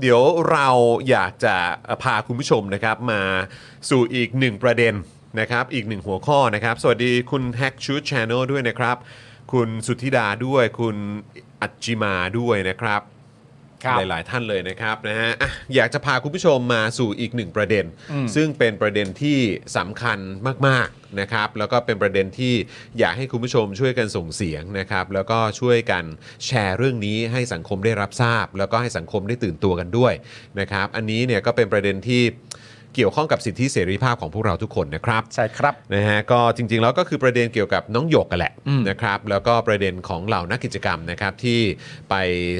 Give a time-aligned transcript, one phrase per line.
[0.00, 0.68] เดี๋ยวเรา
[1.10, 1.56] อยากจะ
[2.02, 3.22] พาคุณผู้ชมนะครับมา
[3.90, 4.94] สู่อีกหนึ่งประเด็น
[5.40, 8.96] นะครับอีกหนึ่งหัวข้อนะครับ สวัสดีคุณ Hack Shoot Channel ด้วยนะครับ
[9.52, 10.96] คุณสุทธิดาด้วยคุณ
[11.60, 13.17] อัจจิมาด้วยนะครับครับ
[13.96, 17.84] หลาย ๆ ท่านเลยนะครับนะฮะอะอยากจะพาคุณผู้ชมมาสู่อีกหนึ่งประเด็น
[18.34, 19.38] ซึ่งเป็นประเด็นที่
[19.76, 20.18] สำคัญ
[20.66, 22.54] มาก ๆ นะครับ แล้วก็เป็นประเด็นที่
[22.98, 26.04] อยากให้คุณผู้ชมช่วยกันส่งเสียงนะครับ แล้วก็ช่วยกัน
[26.46, 30.12] แชร์เรื่องนี้ให้สังคมได้รับทราบ แล้วก็ให้สังคมได้ตื่นตัวกันด้วย
[30.60, 32.22] นะครับ อันนี้เนี่ยก็เป็นประเด็นที่
[32.98, 41.60] เกี่ยวข้องกับสิทธิเสรีภาพของพวกเราทุกคนนะครับใช่ครับนะฮะก็จริงๆแล้วก็คือประเด็นเกี่ยวกับน้องหยกกันแหละอืมนะครับแล้วก็ประเด็นของเหล่านักกิจกรรมนะครับที่
[42.10, 42.14] ไป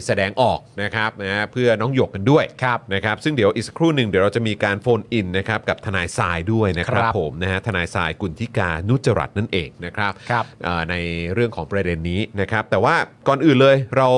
[0.06, 10.94] แสดงออกนะครับนะฮะเพื่อน้องหยกกันด้วยครับนะครับซึ่งเดี๋ยวอีกสักครู่หนึ่งเดี๋ยวเราจะมีการโฟนอินนะครับกับทนายทรายด้วยนะครับครับ ผมนะฮะทนายทรายกุลธิกานุจรัตน์นั่นเองนะครับ ครับ เอ่อใน
[11.34, 12.94] เรื่องของประเด็นนี้นะครับ แต่ว่า
[13.28, 14.08] ก่อนอื่นเลยเรา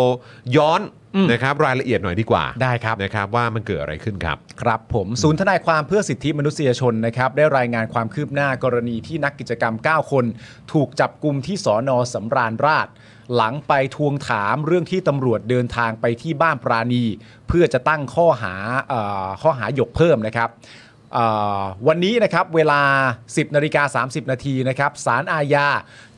[0.56, 0.99] ย้อนอืม
[1.30, 10.24] นะครับรายละเอียดหน่อยดีกว่าได้ครับนะครับว่ามันเกิดอะไรขึ้นครับ ครับผมศูนย์ทนายความเพื่อสิทธิมนุษยชนนะครับได้รายงานความคืบหน้ากรณีที่นักกิจกรรม 9 คน
[10.72, 12.88] ถูกจับกลุ่มที่สอนอสำราญราช
[13.36, 17.04] หลังไปทวงถามเรื่องที่ตำรวจเดินทางไปที่บ้านปราณี
[17.48, 18.54] เพื่อจะตั้งข้อหา
[18.88, 20.50] เอ่อข้อหาหยกเพิ่มนะครับ
[21.14, 21.26] เอ่
[21.60, 22.80] อวันนี้นะครับเวลา
[23.22, 25.66] 10นาฬิกา30 นาทีนะครับศาลอาญา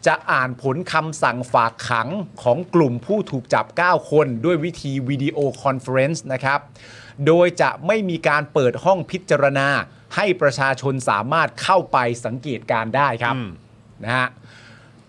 [0.07, 2.09] จะอ่านผลคำสั่งฝากขัง
[2.43, 6.61] ของกลุ่มผู้ถูกจับ 9 คน ด้วยวิธี video conference นะครับ
[7.27, 9.69] โดยจะไม่มีการเปิดห้องพิจารณา
[10.17, 13.49] ให้ประชาชนสามารถเข้าไปสังเกตการณ์ได้ครับอืม
[14.05, 14.29] นะฮะ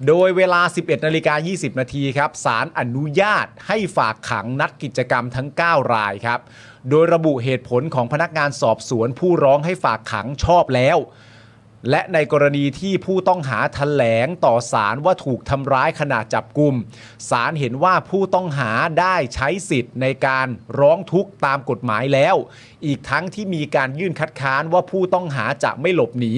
[0.07, 6.39] โดยเวลา 11นาฬิกา20 นาทีครับศาลอนุญาตให้ฝากขังนักกิจกรรมทั้ง 9 รายครับ
[6.89, 10.97] โดยระบุเหตุผลของพนักงานสอบสวนผู้ร้องให้ฝากขังชอบแล้ว
[11.89, 16.75] และในกรณีที่ผู้ต้องหาแถลงต่อศาลว่าถูกทำร้ายขณะจับกลุ่ม
[17.29, 20.47] ศาลเห็นว่าผู้ต้องหาได้ใช้สิทธิ์ในการ
[20.79, 22.35] ร้องทุกข์ตามกฎหมายแล้ว
[22.85, 26.33] อีกทั้งที่มีการยื่นคัดค้านว่าผู้ต้องหาจะไม่หลบหนี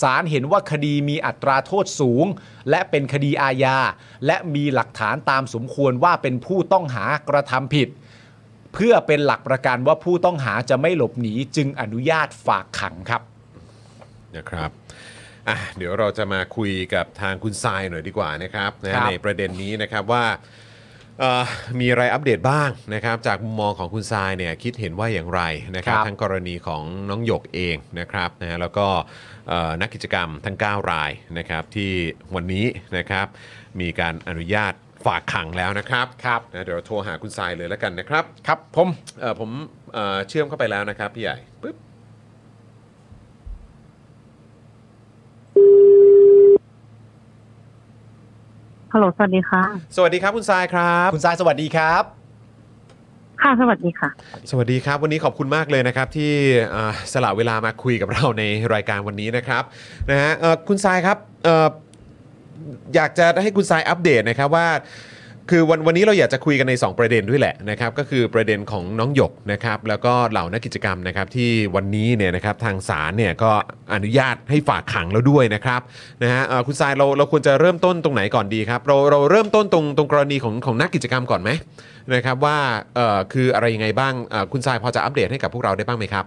[0.00, 2.26] ศาลเห็นว่าคดีมีอัตราโทษสูง
[2.70, 3.78] และเป็นคดีอาญา
[4.26, 7.88] และมีหลักฐานตามสมควรว่าเป็นผู้ต้องหากระทำผิด
[8.74, 13.22] เพื่อเป็นหลักประกันว่าผู้ต้องหาจะไม่หลบหนีจึงอนุญาตฝากขังครับ
[14.36, 14.70] นะครับ
[15.48, 20.24] อะเดี๋ยวเราจะมาคุยกับทางคุณทรายหน่อยดีกว่านะครับนะครับ ในประเด็นนี้นะครับว่า
[21.18, 21.44] เอ่อ
[21.80, 25.42] มีอะไรอัปเดตบ้างนะครับ จากมุมมองของคุณทรายเนี่ยคิดเห็นว่าอย่างไร
[25.76, 28.86] นะครับ ครับทั้งกรณีของน้องหยกเองนะครับนะแล้วก็
[29.48, 31.90] เอ่อนักกิจกรรมทั้ง 9 รายนะครับที่
[32.34, 33.26] วันนี้นะครับ
[33.80, 34.72] มีการอนุญาต
[35.06, 38.88] ฝากขังแล้วนะครับครับ นะเดี๋ยวเราโทรหาคุณทรายเลยแล้วกันนะครับ ครับผม
[39.20, 39.50] เอ่อผม
[39.94, 41.76] เอ่อเชื่อมเข้าไปแล้วนะครับพี่ใหญ่ปึ๊บ
[48.92, 49.62] ฮัลโหล สวัสดีค่ะ
[49.96, 52.02] สวัสดีครับคุณทรายครับ คุณทรายสวัสดีครับ
[53.42, 54.08] ค่ะ สวัสดีค่ะ
[54.50, 56.32] สวัสดีครับ วันนี้ขอบคุณมากเลยนะครับ ที่
[56.70, 58.42] เอ่อสละเวลามาคุยกับเราใน
[58.74, 59.62] รายการวันนี้นะครับ
[60.10, 61.68] นะฮะเอ่อคุณทรายครับเอ่อ
[62.94, 64.68] อยากจะให้คุณทรายอัปเดตนะครับว่า
[65.50, 73.50] คือวันวันนี้เราอยากจะคุยกันใน 2 ประเด็นด้วยแหละนะครับก็คือประเด็นของน้องหยกนะครับแล้วก็เหล่านักกิจกรรมนะครับที่วันนี้เนี่ยนะครับทางศาลเนี่ยก็
[73.94, 75.80] อนุญาตให้ฝากขังแล้วด้วยนะครับ
[76.22, 81.50] นะฮะเอ่อคุณทรายเราเราควรจะเริ่มต้นตรงไหนก่อนดีครับเราเราเริ่มต้นตรงตรงกรณีของของนักกิจกรรมก่อนไหม
[82.14, 82.56] นะครับว่า
[82.96, 86.24] เอ่อคืออะไรยังไงบ้างเอ่อคุณทรายพอจะอัปเดตให้กับพวกเราได้บ้างไหมครับ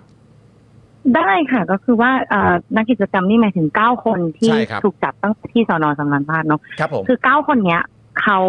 [1.15, 7.81] ได้ค่ะก็คือว่าเอ่อนักกิจกรรมนี่หมายถึงเก้าคนที่ใช่ครับ ถูกจับตั้งแต่ที่สอนอสำนักพาดเนาะ ครับผม คือเก้าคนเนี้ย
[8.21, 8.39] เขา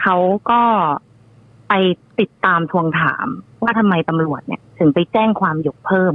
[0.00, 0.16] เขา
[0.50, 0.62] ก็
[1.68, 1.72] ไป
[2.20, 3.26] ติดตามทวงถาม
[3.62, 6.14] ว่าทำไมตำรวจเนี่ย ถึงไปแจ้งความหยกเพิ่ม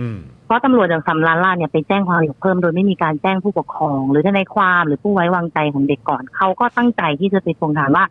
[0.00, 8.04] อืมเพราะตำรวจอย่างสำรานล่าชเนี่ยไปแจ้งความหยกเพิ่มโดยไม่มีการแจ้งผู้ปกครอง หรือทนายความหรือผู้ไว้วางใจของเด็กก่อนเขาก็ตั้งใจที่จะไปทวงถามว่า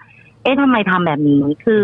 [0.44, 1.80] เอ๊ะทำไมทำแบบนี้คือ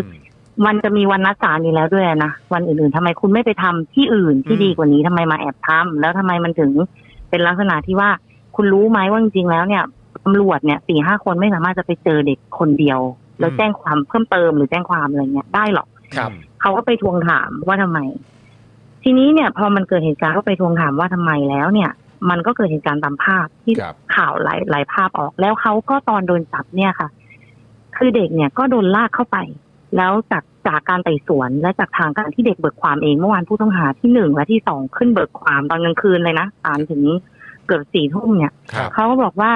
[0.65, 6.71] มันจะมีวันนัดศาลนี้แล้วด้วยนะวันอื่นๆทำไมคุณไม่ไปทำที่อื่นที่อืมดีกว่านี้ทำไมมาแอบทำแล้วทำไมมันถึง
[7.29, 8.09] เป็นลักษณะที่ว่า
[8.55, 9.83] คุณรู้ไหมว่าจริงๆแล้วเนี่ย
[10.25, 12.99] ตำรวจเนี่ยสี่ห้าคนไม่สามารถจะไปเจอเด็กคนเดียว
[13.39, 17.99] แล้วแจ้งความเพิ่มเติมหรือแจ้งความอะไรเงี้ยได้หรอกครับเขาก็ไปทวงถามว่าทำไม
[19.03, 21.91] ทีนี้เนี่ย พอมันเกิดเหตุการณ์ก็ไปทวงถามว่าทำไมแล้วเนี่ย
[22.29, 27.09] มันก็เกิดเหตุการณ์ตามภาพที่ครับข่าวหลายหลายภาพออก แล้วเขาก็ตอนโดนจับเนี่ยค่ะ
[27.97, 29.37] คือเด็กเนี่ยก็โดนลากเข้าไป
[29.97, 37.03] แล้วจากจากการไต่สวนและจากทางการที่เด็กเบิกความเองเมื่อวานผู้ต้องหาที่หนึ่งและที่สองขึ้นเบิกความตอนกลางคืนเลยนะศาลถึง
[37.65, 39.51] เกือบสี่ทุ่มเนี่ยครับเขาก็บอกว่า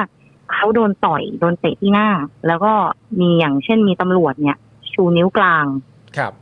[0.54, 2.10] เขาโดนต่อยโดนเตะที่หน้า
[2.48, 2.74] แล้วก็
[3.20, 4.58] มีอย่างเช่นมีตำรวจเนี่ย
[4.94, 5.66] ชูนิ้วกลาง
[6.18, 6.34] ครับ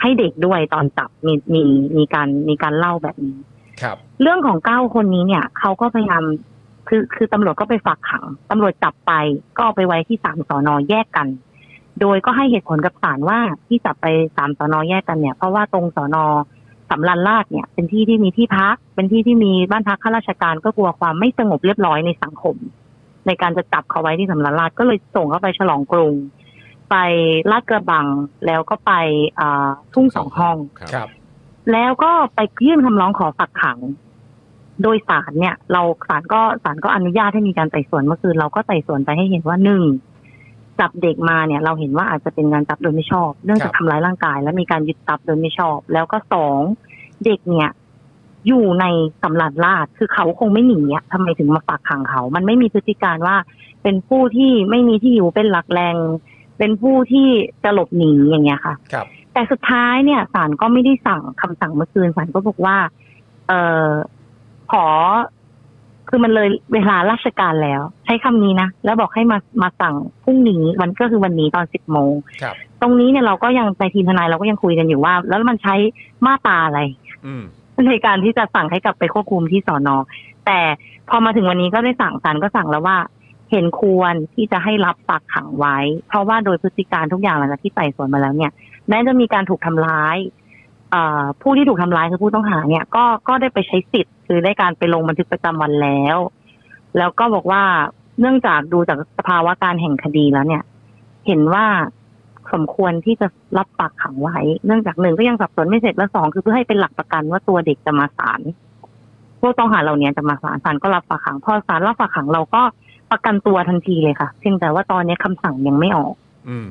[0.00, 1.62] ให้เด็กด้วยตอนจับมีมี
[1.96, 3.36] มีการมีการเล่าแบบนี้
[3.82, 6.22] ครับ เรื่องของเก้าคนนี้เนี่ยเขาก็พยายาม
[6.88, 9.12] คือคือตำรวจก็ไปฝากขังตำรวจจับไป
[9.56, 11.28] ก็เอาไปไว้ที่สามสอนอแยกกัน
[12.00, 14.06] โดยก็ให้เหตุผลกับศาลว่าที่จับไป
[14.36, 16.24] สามสอนอแยกกันเนี่ย เพราะว่าตรงสอนอ
[16.90, 22.56] สำรันราชเนี่ย เป็นที่ที่มีที่พัก เป็นที่ที่มีบ้านพักข้าราชการก็กลัวความไม่สงบเรียบร้อยในสังคม
[23.28, 26.14] ในการจะจับเขาไว้ที่สำรันราชก็เลยส่งเขาไปฉลองกรุง
[26.90, 26.96] ไป
[27.50, 28.06] ลาดกระบัง
[28.46, 28.92] แล้วก็ไป
[29.40, 31.08] อ่าทุ่งสองห้องครับครับ
[31.72, 33.78] แล้วก็ไปยื่นคำร้องขอฝากขัง
[34.82, 39.82] โดยศาลเนี่ย เราศาลก็ศาลก็อนุญาตให้มีการไต่สวนเมื่อคืนเราก็ไต่สวนไปให้เห็นว่าหนึ่ง
[40.80, 46.60] จับเด็กมาเนี่ย เราเห็นว่าอาจจะเป็นการจับโดยไม่ชอบ เนื่องจากครับทำร้ายร่างกาย และมีการยึดทรัพย์โดยไม่ชอบ แล้วก็สอง
[47.24, 47.70] เด็กเนี่ย
[48.46, 48.84] อยู่ใน
[49.22, 53.36] สำรันราชคือเขาคงไม่หนีอะทำไมถึงมาฝากขังเขา มันไม่มีพฤติการว่า
[53.82, 55.96] เป็นผู้ที่ไม่มีที่อยู่เป็นหลักแรง
[56.58, 57.28] เป็นผู้ที่
[57.64, 62.76] จะหลบหนีอย่างเงี้ยค่ะครับ แต่สุดท้ายเนี่ยศาลก็ไม่ได้สั่งคำสั่งเมื่อคืนศาลก็บอกว่า
[63.48, 63.52] เอ
[63.88, 63.90] อ
[64.72, 64.86] ขอ
[66.08, 72.12] คือมันเลยเวลาราชการแล้ว ใช้คำนี้นะแล้วบอกให้มามาสั่งพรุ่งนี้วันก็คือวันนี้ตอนสิบโมง
[72.42, 75.74] ครับตรงนี้เนี่ยเราก็ยังในทีมทนายเราก็ยังคุยกันอยู่ว่า แล้วมันใช้
[76.26, 76.80] มาตราอะไร
[77.26, 77.44] อืม
[77.86, 79.96] ในการที่จะสั่งให้กลับไปควบคุมที่สอนอ
[80.46, 80.60] แต่
[81.08, 82.98] พอมาถึงวันนี้ก็ได้สั่งศาลก็สั่งแล้วว่า
[83.50, 85.76] เห็นควรที่จะให้รับฝากขังไว้
[86.08, 88.52] เพราะว่าโดยพฤติการทุกอย่างหลังจากที่ไต่สวนมาแล้วเนี่ย
[88.88, 90.16] แม้จะมีการถูกทำร้าย
[91.42, 96.16] ผู้ที่ถูกทำร้ายคือผู้ต้องหาเนี่ยก็ก็ได้ไปใช้สิทธิ์คือได้การไปลงบันทึกประจำวันแล้ว
[96.98, 97.62] แล้วก็บอกว่า
[98.20, 100.62] เนื่องจากดูจากสภาวะการแห่งคดีแล้วเนี่ย
[101.26, 101.66] เห็นว่า
[102.54, 103.26] สมควรที่จะ
[103.58, 108.40] รับฝากขังไว้ เนื่องจากหนึ่งก็ยังสับสนไม่เสร็จและสองคือเพื่อให้เป็นหลักประกันว่าตัวเด็กจะมาศาล
[109.40, 112.62] ผู้ต้องหาเหล่านี้จะมาศาลศาลก็รับฝากขังพอศาลรับฝากขังเราก็
[113.10, 116.14] ประกันตัวทันทีเลยค่ะเพียงแต่ว่าตอนนี้คำสั่งยังไม่ออก
[116.48, 116.68] อืม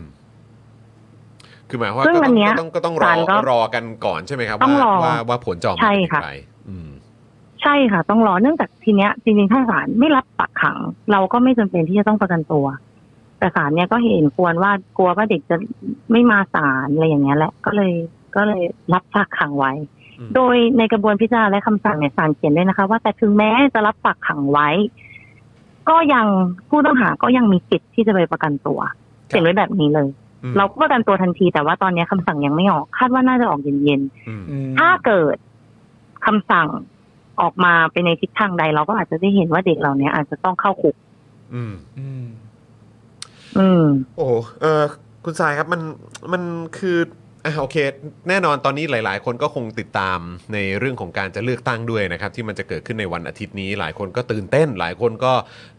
[1.70, 6.34] คือหมายความว่าซึ่งก็อัต้อนงเนี้ยก็ต้องก็ต้องรอศาลก็รอกันก่อนใช่ไหมครับต้องว่ารอว่าว่าผลจะออกมาใช่เป็นอย่างค่ะไร
[6.70, 6.90] อืม
[7.62, 10.78] ใช่ค่ะ ต้องรอเนื่องจากทีเนี้ยจริงๆถ้าศาลไม่รับฝากขัง
[11.12, 12.66] เราก็ไม่จำเป็นที่จะต้องประกันตัว
[13.40, 15.56] แต่ศาลเนี่ยก็เห็นควรว่ากลัวว่าเด็กจะ
[16.12, 17.94] ไม่มาศาลอะไรอย่างเงี้ยแหละก็เลย
[18.36, 18.64] ก็เลย
[18.94, 19.74] รับฝากขังไว้
[20.20, 24.70] อืมโดยในกระบวนพิจารณาและคำสั่งเนี่ยศาลเขียนด้วยนะคะ ว่าแต่ถึงแม้จะรับฝากขังไว้
[25.90, 26.26] ก็ยัง
[26.70, 28.80] ผู้ต้องหาก็ยังมีสิทธิ์ที่จะไปประกันตัว
[29.28, 30.10] เขียนไว้แบบนี้เลย
[30.44, 35.38] อืมเราก็ประกันตัวทันที แต่ว่าตอนนี้คำสั่งยังไม่ออก คาดว่าน่าจะออกเย็นอืมอืมๆถ้าเกิด
[36.26, 36.68] คำสั่ง
[37.42, 40.96] ออกมาไปในทิศทางใด เราก็อาจจะได้เห็นว่าเด็กเหล่านี้อาจจะต้องเข้าคุก
[41.54, 41.74] อืม
[43.60, 43.86] อืม
[44.16, 44.84] โอ้โหเออ
[45.26, 45.82] คุณทรายครับมัน
[46.34, 46.44] มัน
[46.78, 46.98] คือ
[47.46, 47.78] อะโอเค
[48.30, 50.20] แน่นอนตอนนี้หลาย ๆ คนก็คงติดตาม
[50.54, 55.34] ในเรื่องของการจะเลือกตั้งด้วยนะครับ ที่มันจะเกิดขึ้นในวันอาทิตย์นี้ หลายคนก็ตื่นเต้น หลายคนก็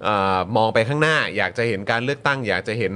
[0.05, 2.95] เอ่อมองไปข้างหน้า อยากจะเห็นการเลือกตั้ง อยากจะเห็น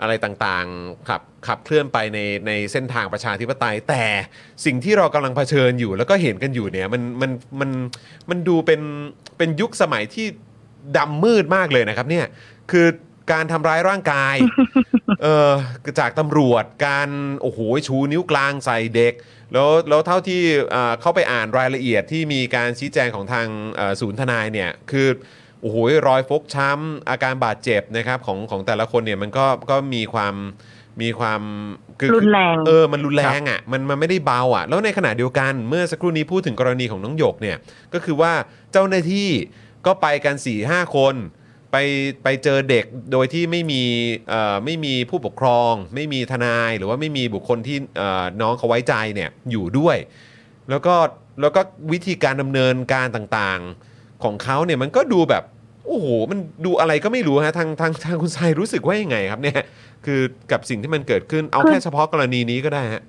[0.00, 4.04] อะไรต่างๆขับขับเคลื่อนไปในในเส้นทางประชาธิปไตย แต่
[4.64, 7.30] สิ่งที่เรากำลังเผชิญอยู่ แล้วก็เห็นกันอยู่เนี่ยมันมัน
[7.60, 7.70] มัน
[8.30, 8.80] มันดูเป็น
[9.38, 10.26] เป็นยุคสมัยที่
[10.96, 12.26] ดำมืดมากเลยนะครับเนี่ย
[12.70, 12.86] คือ
[13.32, 14.36] การทำร้ายร่างกาย
[15.22, 15.52] เออ
[15.98, 17.08] จากตำรวจการ
[17.42, 19.14] โอ้โหชูนิ้วกลางใส่เด็ก
[19.52, 25.08] แล้วแล้วเท่าที่เอ่อเข้าไปอ่านรายละเอียดที่มีการชี้แจงของทางเอ่อศูนย์ทนายเนี่ยคือ
[25.62, 25.76] โอ้โห
[26.08, 30.34] รอยฟกช้ำอาการบาดเจ็บนะครับของของแต่ละคนเนี่ยมันก็ก็มีความ
[31.02, 31.42] มีความ
[32.00, 37.56] คือรุนแรงเออมันรุนแรงอะมันมันไม่ได้เบาอะ แล้วในขณะเดียวกันเมื่อสักครู่นี้พูดถึงกรณีของน้องหยกเนี่ย
[37.94, 38.32] ก็คือว่า
[38.72, 39.28] เจ้าหน้าที่
[39.86, 41.14] ก็ไปกัน4ี่ห้าคน
[41.72, 41.76] ไป
[42.22, 43.82] ไปเจอเด็กโดยที่ไม่มี
[44.28, 49.96] เอ่อไม่มีผู้ปกครอง ไม่มีทนายหรือว่าไม่มีบุคคลที่เอ่อน้องเขาไว้ใจเนี่ยอยู่ด้วย
[50.70, 50.94] แล้วก็
[51.40, 51.60] แล้วก็
[51.92, 55.44] วิธีการดำเนินการต่างๆของเขาเนี่ยมันก็ดูแบบ
[55.86, 59.60] โอ้โหมันดูอะไรก็ไม่รู้ฮะทางทางทางคุณทรายรู้สึกว่ายังไงครับเนี่ย
[60.06, 60.20] คือ
[60.52, 63.02] กับสิ่งที่มันเกิดขึ้นเอาคือแค่เฉพาะกรณีนี้ก็ได้ฮะ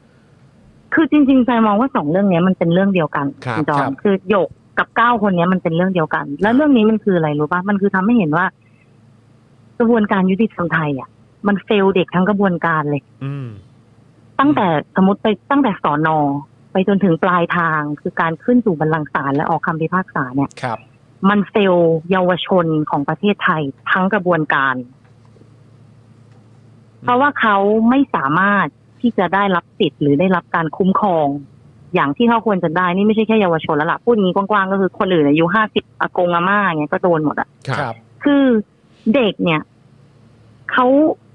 [0.94, 4.50] คือจริงๆใจมองว่าสองเรื่องเนี้ยมันเป็นเรื่องเดียวกันครับณจอครัมบคือหยก
[4.82, 8.46] กับเก้าคนเนี้ยมันเป็นเรื่องเดียวกัน แล้วเรื่องนี้มันคืออะไรรู้ป่ะมันคือทำให้เห็นว่า
[9.80, 11.10] กระบวนการยุติธรรมไทยอะ
[11.48, 13.48] มันเฟลเด็กทั้งกระบวนการเลย อืม
[14.40, 16.18] ตั้งแต่สมมติไปตั้งแต่สอนอ
[16.72, 20.80] ไปจนถึงปลายทางคือการขึ้นสู่บัลลังก์ศาลและออกคำพิพากษาเนี่ยครับ
[21.30, 21.76] มันเฟล
[22.12, 23.62] เยาวชนของประเทศไทย
[23.92, 24.76] ทั้งกระบวนการ
[27.02, 27.58] เพราะว่าเขา
[27.90, 28.68] ไม่สามารถ
[29.02, 31.28] ที่จะได้รับสิทธิ์หรือได้รับการคุ้มครอง
[31.94, 37.94] อย่างที่เขาควรจะได้นี่ไม่ใช่แค่เยาวชนแล้วล่ะพูดอย่างนี้กว้างๆก็คือคนอื่นอายุห้าสิบอากงอาม่าเงี้ยก็โดนหมดอะครับครับ
[38.24, 38.44] คือ
[39.16, 39.62] เด็กเนี่ย
[40.72, 40.86] เขา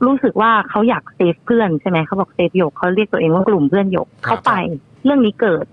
[0.06, 4.52] รู้สึกว่าเขาอยาก save เพื่อนใช่ไหมเขาบอก save หยกเขาเรียกตัวเองว่ากลุ่มเพื่อนหยกครับเขาไป
[5.04, 5.64] เรื่องนี้เกิด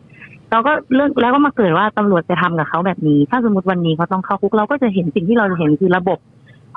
[0.52, 6.20] เราก็เรื่องแล้วก็มาเกิดว่าตำรวจจะทำกับเขาแบบนี้ ถ้าสมมติวันนี้เขาต้องเข้าคุกเราก็จะเห็นสิ่งที่เราจะเห็นคือระบบ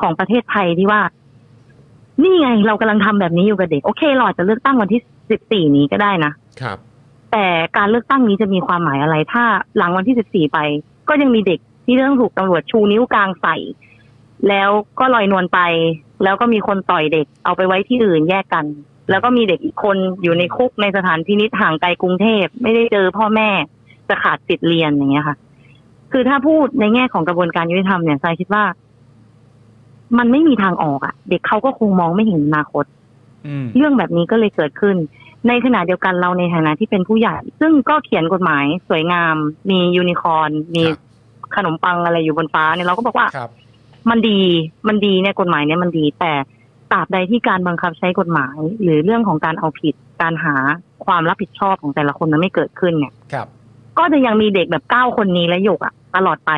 [0.01, 1.01] ของประเทศไทยที่ว่า
[2.23, 6.33] นี่ไงเรากำลังทำแบบนี้อยู่กับเด็ก โอเคเราอาจจะเลือกตั้งวันที่สิบสี่นี้ก็ได้นะ
[6.63, 6.79] ครับ
[7.33, 9.45] แต่การเลือกตั้งนี้จะมีความหมายอะไร ถ้า
[9.77, 10.59] หลังวันที่ 14 ไป
[11.09, 13.57] ก็ยังมีเด็กที่ต้องถูกตำรวจชูนิ้วกลางใส่
[14.49, 15.61] แล้วก็ลอยนวลไป
[16.25, 18.65] แล้วก็มีคนต่อยเด็กเอาไปไว้ที่อื่นแยกกัน
[19.11, 23.49] แล้วก็มีเด็กอีกคนอยู่ในคุกในสถานพินิษห่างไกลกรุงเทพไม่ได้เจอพ่อแม่
[24.09, 25.37] จะขาดสิทธิ์เรียนอย่างเงี้ยค่ะ
[26.13, 28.65] คือถ้าพูดในแง่ของกระบวนการยุติธรรมเนี่ยทรายคิดว่า
[30.19, 32.85] มันไม่มีทางออกอะเด็กเขาก็คงมองไม่เห็นอนาคต
[33.47, 34.97] อืมเรื่องแบบนี้ก็เลยเกิดขึ้น
[35.49, 39.35] ในขณะเดียวกันเราในฐานะที่เป็นผู้ใหญ่ ซึ่งก็เขียนกฎหมายสวยงาม
[39.71, 40.99] มียูนิคอร์นมีครับ
[41.57, 43.51] ขนมปังอะไรอยู่บนฟ้าเนี่ยเราก็บอกว่าครับ
[44.11, 44.41] มันดี
[44.89, 46.33] มันดีเนี่ยกฎหมายเนี่ยมันดี แต่
[46.93, 50.57] ตราบใดที่การบังคับใช้กฎหมาย หรือเรื่องของการเอาผิดการหา
[51.05, 53.47] ความรับผิดชอบของแต่ละคนมันไม่เกิดขึ้นเนี่ยครับ
[53.99, 56.53] ก็จะยังมีเด็กแบบเก้าคนนี้และหยกอะตลอดไป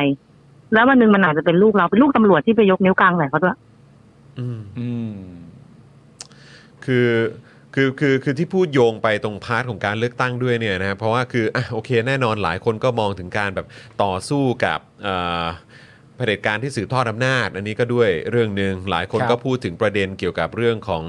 [0.73, 3.57] แล้ววันหนึ่งมันอาจจะเป็นลูกเราเป็นลูกตำรวจที่ไปยกนิ้วกลางใส่เขาด้วย
[4.39, 5.13] อืมอืม
[6.85, 7.07] คือ
[7.75, 13.67] คือคือคือที่พูดโยงไปตรง part ของการเลือกตั้งด้วยเนี่ยนะเพราะว่าคืออะโอเคแน่นอนหลายคนก็มองถึงการแบบ
[14.03, 15.45] ต่อสู้กับเอ่อ
[16.17, 21.03] เผด็จการที่สืบทอดอำนาจ อันนี้ก็ด้วยเรื่องหนึ่งหลายคนครับ ก็พูดถึงประเด็นเกี่ยวกับเรื่องของ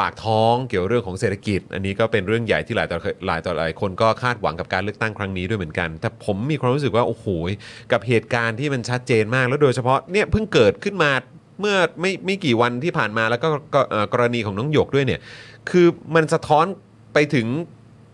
[0.00, 7.26] ปากท้องเกี่ยวเรื่องของเศรษฐกิจ อันนี้ก็เป็นเรื่องใหญ่ที่หลายต่อหลายต่อหลายคนก็คาดหวังกับการเลือกตั้งครั้งนี้ด้วยเหมือนกัน แต่ผมมีความรู้สึกว่าโอ้โห
[7.92, 11.12] กับเหตุการณ์ที่มันชัดเจนมาก แล้วโดยเฉพาะเนี่ยเพิ่งเกิดขึ้นมา
[11.60, 15.20] เมื่อไม่ไม่กี่วันที่ผ่านมาแล้วก็ก็เอ่อกรณีของน้องหยกด้วยเนี่ย
[15.70, 16.66] คือมันสะท้อน
[17.14, 17.46] ไปถึง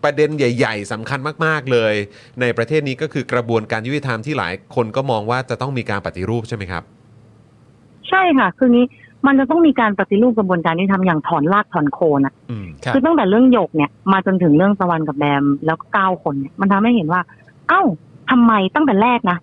[0.04, 1.94] ประเด็นใหญ่ ๆสำคัญมากๆเลย
[2.40, 6.82] ในประเทศนี้ก็คือกระบวนการยุติธรรมที่หลายคนก็มองว่าจะต้องมีการปฏิรูปใช่ไหมครับ
[8.08, 8.84] ใช่ค่ะ คือนี้
[9.26, 17.20] มันจะต้องมีการปฏิรูปกระบวนการที่ทำอย่างถอนรากถอนโคนอะอืมครับคือตั้งแต่เรื่องหยกเนี่ยมาจนถึงเรื่องตะวันกับแบมแล้วก็เก้าคนเนี่ยมันทำให้เห็นว่า
[17.68, 17.82] เอ้า
[18.30, 19.38] ทำไมตั้งแต่แรกนะ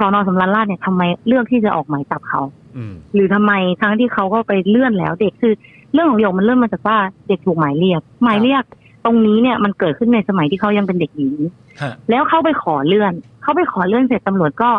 [0.00, 2.40] สอนอสำรันราชเนี่ยทำไมเลือกที่จะออกหมายจับเขา
[2.76, 5.54] อืมหรือทำไมทั้งที่เขาก็ไปเลื่อนแล้วเด็กคือ
[5.94, 6.98] เรื่องของหยกมันเริ่มมาจากว่า
[7.28, 8.64] เด็กถูกหมายเรียก หมายเรียก
[9.04, 11.34] ตรงนี้เนี่ยมันเกิดขึ้นในสมัยที่เขายังเป็นเด็กหญิง
[11.82, 14.70] ฮะแล้วเขาไปขอเลื่อน เขาไปขอเลื่อนเสร็จตำรวจก็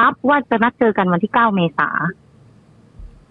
[0.00, 1.88] รับว่าจะนัดเจอกันวันที่เก้าเมษา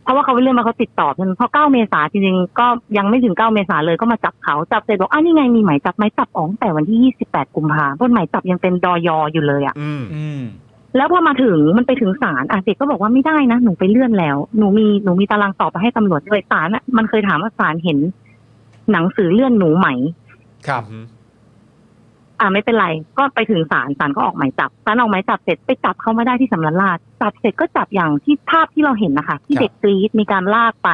[0.04, 2.68] เพราะว่าเขาไปเลื่อนมาเขาติดต่อเพิ่นเพราะเก้าเมษาจริงๆก็
[2.98, 10.42] ยังไม่ถึงเก้าเมษาเลยก็มาจับเขาจับเสร็จบอกอ้าวนี่ไงมีหมายจับหมายจับอ๋อตั้งแต่วันที่ยี่สิบแปดกุมภาพันธ์เพราะหมายจับยังเป็นดอยออยู่เลยอะอืมอืม
[10.96, 17.98] แล้วพอมาถึงมันไปถึงศาลอะเด็กก็บอกว่าไม่ได้นะหนูไปเลื่อนแล้ว หนูมีหนูมีตารางสอบไปให้ตำรวจด้วยศาลอะมันเคยถามว่าศาลเห็น
[18.92, 19.88] หนังสือเลื่อนหนูไหม
[20.68, 20.84] ครับ
[22.40, 30.90] อ่าไม่เป็นไร ก็ไปถึงศาลศาลก็ออกหมายจับศาลออกหมายจับเสร็จไปจับเขามาได้ที่สำนักราชจับเสร็จก็จับอย่างที่ภาพที่เราเห็นนะคะที่ครับ เด็กกรีดมีการลากไป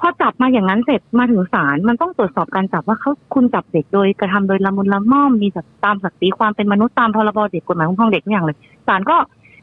[0.00, 5.48] พอจับมาอย่างนั้นเสร็จมาถึงศาลมันต้องตรวจสอบการจับว่าเขาคุณจับเด็กโดยกระทำโดยละมุนละม่อมมี
[5.84, 9.16] ตามศักดิ์ศรีความเป็นมนุษย์ตามพรบเด็กกฎหมายคุ้มครองเด็กทุกอย่างเลยศาลก็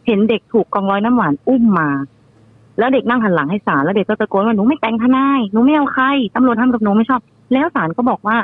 [0.07, 1.89] เห็นเด็กถูกกองร้อยน้ำหวานอุ้มมา
[2.79, 7.21] แล้วเด็กนั่งหันหลังให้ศาลแล้วเด็กก็ตะโกนว่าหนูไม่แต่งทนายหนูไม่เอาใครตำรวจทำกับหนูไม่ชอบ
[7.53, 8.37] แล้วศาลก็บอกว่า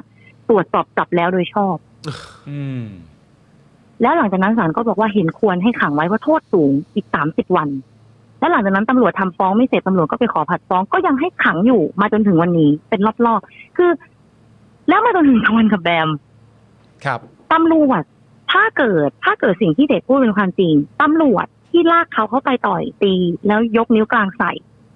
[0.50, 1.76] ตรวจสอบจับแล้วโดยชอบ
[2.50, 2.84] อืม
[4.02, 7.70] แล้วหลังจากนั้นศาลก็บอกว่าเห็นควรให้ขังไว้ว่าโทษสูงอีกสามสิบวัน
[8.40, 13.90] แล้วหลังจากนั้นตำรวจทำฟ้องไม่เสร็จตำรวจก็ไปขอผัดฟ้องก็ยังให้ขังอยู่มาจนถึงวันนี้เป็นรอบๆคือ
[14.90, 16.10] แล้วมาจนถึงทวันกับแบม
[17.06, 17.20] ครับ
[17.54, 18.04] ตำรวจ
[18.52, 23.14] ถ้าเกิดถ้าเกิดสิ่งที่เด็กพูดเป็นความจริงตำรวจที่ลากเขาเข้าไปต่อยตี
[23.48, 24.52] แล้วยกนิ้วกลางใส่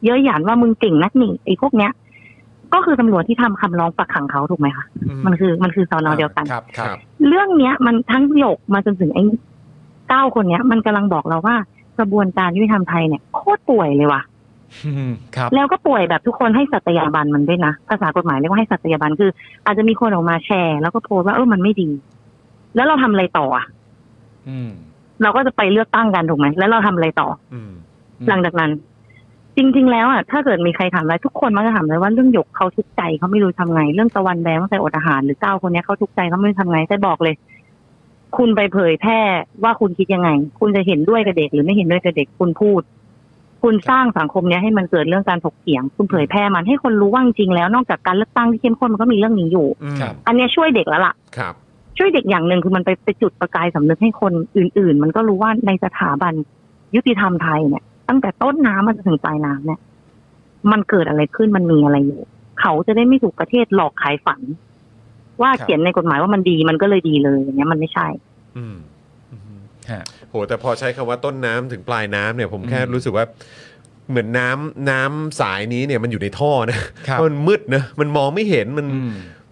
[0.06, 1.92] เยอะหยันว่ามึงเก่งนักหนีไอ้พวกเนี้ย
[2.74, 4.86] ก็คือตำรวจที่ทำคำร้องฝักขังเขาถูกไหมคะ
[5.26, 6.98] มันคือมันคือสอนอเดียวกันครับครับ
[7.28, 9.24] เรื่องเนี้ยมันทั้งหยกมาจนถึงไอ้
[10.10, 11.56] เก้าคนเนี้ย มันกำลังบอกเราว่า
[12.00, 14.22] กระบวนการยุติธรรมไทยเนี่ยโคตรป่วยเลยว่ะ
[14.86, 19.32] อืมครับ แล้วก็ป่วยแบบทุกคนให้สัตยาบันมันด้วยนะภาษากฎหมายเรียกว่าให้สัตยาบันคือ
[19.66, 21.90] อาจจะมีคนออกมาแชร์ แล้วก็โพสต์ว่าเออมันไม่ดี
[22.76, 23.66] แล้วเราทำอะไรต่ออะ
[24.50, 24.70] อืม
[25.22, 27.72] เราก็จะไปเลือกตั้งกันถูกไหมแล้วเราทำอะไรต่อ อืม
[28.30, 28.72] หลังจากนั้น
[29.58, 37.36] จริง ๆ แล้วอะถ้าเกิดมีใครถามอะไรทุกคนมักจะถามเลยว่าเรื่องหยกเขาทุกข์ใจเขาไม่รู้ทำไง เรื่องตะวันแบงตั้งแต่อดอาหารหรือเก้าคนเนี้ยเขาทุกข์ใจเขาไม่รู้ทำไงแต่บอกเลย
[38.38, 39.20] คุณไปเผยแพร่
[39.64, 42.82] ว่าคุณคิดยังไง คุณจะเห็นด้วยกับเด็กหรือไม่เห็นด้วยกับเด็กคุณพูด
[43.64, 51.54] คุณสร้างสังคมเนี้ยให้มันเกิดเรื่องการถกเถียง คุณเผยแพร่มันให้คนรู้ว่าจริงๆแล้ว นอกจากการเลือกตั้งที่เข้มข้นมันก็มีเรื่องนี้อยู่อืมครับอันเนี้ยช่วยเด็กแล้วล่ะครับ
[51.98, 56.34] ช่วยเด็กอย่างหนึ่งคือมันไปไปจุดประกายสำนึกให้คนอื่น ๆ มันก็รู้ว่าในสถาบัน
[56.96, 59.80] ยุติธรรมไทยเนี่ย ตั้งแต่ต้นน้ำมาจนถึงปลายน้ำเนี่ย
[60.72, 62.22] มันเกิดอะไรขึ้นมันมีอะไรอยู่
[62.60, 64.42] เขาจะได้ไม่ถูกประเทศหลอกขายฝัน
[65.42, 68.08] ว่าครับเขียนในกฎหมายว่ามันดีมันก็เลยดีเลยอย่างเงี้ยมันไม่ใช่
[68.58, 68.78] อืม
[69.32, 69.60] อืม
[69.92, 73.26] ฮะโหแต่พอใช้คำว่าต้นน้ำถึงปลายน้ำเนี่ยผมแค่อืมรู้สึกว่า
[74.10, 79.02] เหมือนน้ำน้ำสายนี้เนี่ยมันอยู่ในท่อนะครับมันมืดนะมันมองไม่เห็นมันอื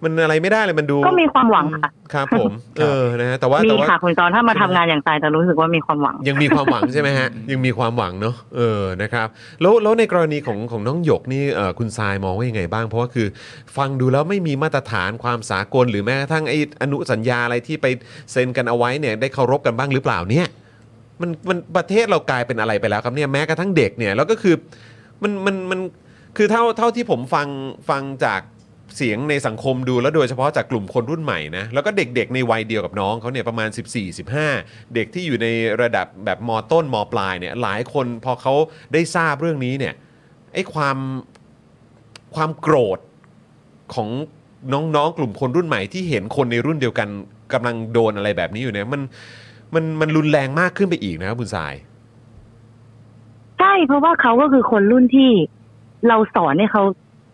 [0.02, 9.28] มมันอะไรไม่ได้เลยมันดูก็มีความหวังค่ะครับผมครับเออนะฮะแต่ว่ามีแต่ว่าค่ะคุณจอนถ้ามาทำงานอย่างใจแต่รู้สึกว่ามีความหวัง ยังมีความหวังใช่ไหมฮะยังมีความหวังเนอะเออนะครับ
[9.62, 13.28] แล้วแล้วในกรณีของของน้องหยกนี่เอ่อคุณทรายมองว่ายังไงบ้าง เพราะว่าคือ
[13.78, 17.86] ฟังดูแล้วไม่มีมาตรฐานความสากล หรือแม้กระทั่งไอ้อนุสัญญาอะไรที่ไป
[18.32, 20.48] เซ็นกันเอาไว้เนี่ยได้เคารพกันบ้างหรือเปล่าเนี่ย
[21.22, 24.56] มันมันประเทศเรากลายเป็นอะไรไปแล้วครับเนี่ยแม้กระทั่งเด็กเนี่ยแล้วก็คือ
[25.24, 25.80] มันมันมัน
[26.38, 27.48] คือเท่าเท่าที่ผมฟัง
[27.90, 28.42] ฟังจาก
[28.96, 33.70] เสียงในสังคมดูแล้วโดยเฉพาะจากกลุ่มคนรุ่นใหม่นะแล้วก็เด็กๆในวัยเดียวกับน้องเขาเนี่ยประมาณ
[34.32, 35.48] 14-15 เด็กที่อยู่ใน
[35.82, 38.54] ระดับแบบมต้นมปลายเนี่ยหลายคนพอเขา
[38.94, 39.94] ได้ทราบเรื่องนี้เนี่ย
[40.54, 40.98] ไอ้ความ
[42.36, 43.00] ความโกรธ
[43.94, 44.10] ของ
[44.74, 47.08] น้องๆ กลุ่มคนรุ่นใหม่ที่เห็นคนในรุ่นเดียวกัน
[47.54, 49.02] กำลังโดนอะไรแบบนี้อยู่เนี่ยมัน
[49.74, 51.74] มันมันรุนแรงมากขึ้นไปอีกนะครับคุณสาย
[53.60, 55.30] ใช่เพราะว่าเขาก็คือคนรุ่นที่
[56.08, 56.84] เราสอนให้เขา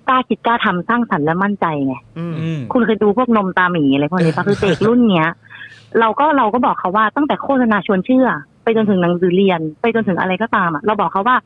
[0.10, 5.30] กล้าคิดกล้าทำสร้างสรรค์และมั่นใจไงอืมอืมคุณเคยดูพวกนมตาหมีอะไรพวกนี้ปะคือเด็กรุ่นเนี้ย
[6.00, 8.28] เราก็เราก็บอกเขาว่าตั้งแต่โฆษณาชวนเชื่อ
[8.64, 11.38] ไปจนถึงหนังสือเรียน ไปจนถึงอะไรก็ตามอะเราบอกเขาว่า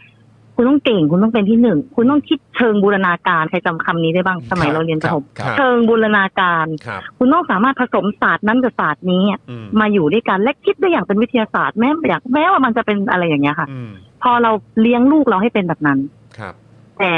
[0.56, 13.92] คุณต้องเก่ง คุณต้องเป็นที่หนึ่ง คุณต้องคิดเชิงบูรณาการใครจำคำนี้ได้บ้างสมัยเราเรียนประถมครับเชิงบูรณาการครับคุณต้องสามารถผสมศาสตร์นั้นกับศาสตร์นี้อะอืมมาอยู่ด้วยกันและคิดได้อย่างเป็นวิทยาศาสตร์แม้อยากแม้ว่ามันจะเป็นอะไรอย่างเงี้ยค่ะอืม
[14.24, 14.52] พอเรา
[14.82, 16.00] เลี้ยงลูกเราให้เป็นแบบนั้น
[16.38, 16.54] ครับ
[17.00, 17.14] แต่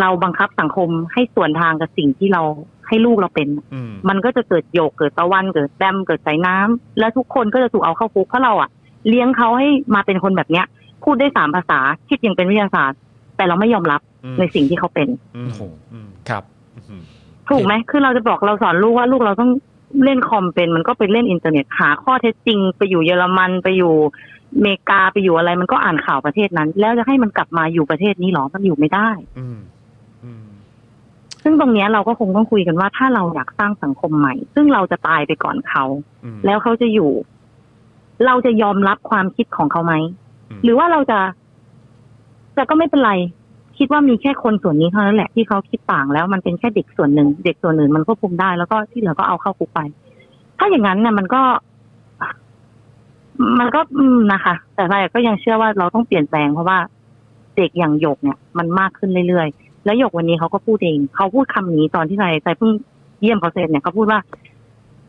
[0.00, 2.42] เราบังคับสังคมให้ส่วนทางกับสิ่งที่เรา
[2.88, 8.70] ให้ลูกเราเป็นอืมมันก็จะเกิดโยกเกิดตะวันเกิดแบมเกิดสายน้ำและทุกคนก็จะถูกเอาเข้าคุกเพราะเราอะ
[9.08, 10.66] เลี้ยงเขาให้มาเป็นคนแบบเนี้ย
[11.04, 12.98] พูดได้สามภาษาคิดยังเป็นวิทยาศาสตร์
[13.36, 16.42] แต่เราไม่ยอมรับอืมในสิ่งที่เขาเป็นอืมโอ้โหอืมครับ
[16.88, 17.02] อืม
[17.50, 19.50] ถูกไหมคือเราจะบอกเราสอนลูกว่าลูกเราต้อง
[20.04, 23.94] เล่นคอมเป็นมันก็ไปเล่นอินเทอร์เน็ตหาข้อเท็จจริง ไปอยู่เยอรมันไปอยู่
[24.54, 29.60] อเมริกาไปอยู่อะไรมันก็อ่านข่าวประเทศนั้น แล้วจะให้มันกลับมาอยู่ประเทศนี้หรอมันอยู่ไม่ได้อืมอืม
[31.42, 35.84] ซึ่งตรงเนี้ยเราก็คงต้องคุยกันว่าถ้าเราอยากสร้างสังคมใหม่ ซึ่งเราจะตายไปก่อนเขา
[36.24, 37.10] อืมแล้วเขาจะอยู่
[38.26, 39.94] เราจะยอมรับความคิดของเขาไหม
[40.50, 41.18] อืมหรือว่าเราจะ
[42.54, 43.12] แต่ก็ไม่เป็นไร
[43.78, 49.80] คิดว่ามีแค่คนส่วนนี้เท่านั้นแหละที่เขาคิดต่างแล้วมันเป็นแค่เด็กส่วนหนึ่ง เด็กส่วนอื่นมันควบคุมได้ แล้วก็ที่เหลือก็เอาเข้าคุกไป
[50.58, 51.42] ถ้าอย่างนั้นเนี่ยมันก็
[53.58, 56.78] มันก็อืมนะคะ แต่ใครก็ยังเชื่อว่าเราต้องเปลี่ยนแปลงเพราะว่า
[57.56, 62.70] เด็กอย่างหยกเนี่ย มันมากขึ้นเรื่อยๆ แล้วหยกวันนี้เขาก็พูดเองเขาพูดคำนี้ตอนที่นายใจเพิ่ง
[63.20, 64.18] เยี่ยมเขาเสร็จเนี่ยเขาพูดว่า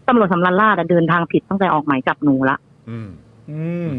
[0.07, 2.57] ตำรวจสำรันลาดอะเดินทางผิดตั้งแต่ออกหมายจับหนูละ
[2.89, 3.09] อืม
[3.51, 3.91] อืม